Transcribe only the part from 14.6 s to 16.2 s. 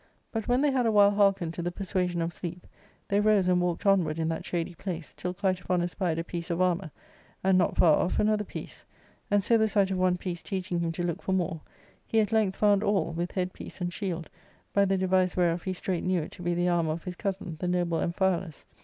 by the device whereof he straight